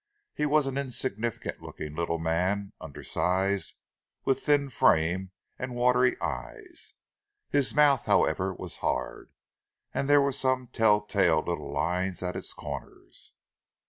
[0.33, 3.75] He was an insignificant looking little man, undersized,
[4.25, 6.95] with thin frame and watery eyes.
[7.49, 9.31] His mouth, however, was hard,
[9.93, 13.35] and there were some tell tale little lines at its corners.